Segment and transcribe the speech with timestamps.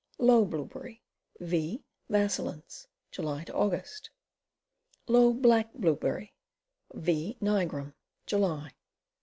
[0.17, 1.03] Low Blueberry.
[1.39, 1.83] V.
[2.09, 2.87] vacillans.
[3.11, 4.09] July Aug.
[5.07, 6.33] Low Black Blueberry.
[6.95, 7.37] V.
[7.39, 7.93] nigrum.
[8.25, 8.71] July.